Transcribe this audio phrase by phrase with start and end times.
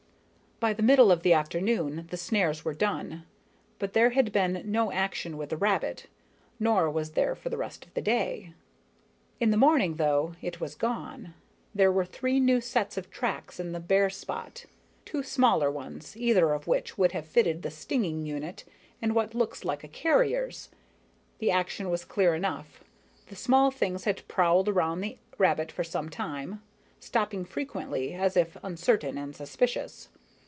[0.61, 3.25] By the middle of the afternoon the snares were done,
[3.79, 6.05] but there had been no action with the rabbit,
[6.59, 8.53] nor was there for the rest of the day.
[9.39, 11.33] In the morning, though, it was gone.
[11.73, 14.65] There were three new sets of tracks in the bare spot
[15.03, 18.63] two smaller ones, either of which would have fitted the stinging unit,
[19.01, 20.69] and what looked like a carrier's.
[21.39, 22.83] The action was clear enough.
[23.29, 26.61] The small things had prowled around the rabbit for some time,
[26.99, 30.09] stopping frequently as if uncertain and suspicious.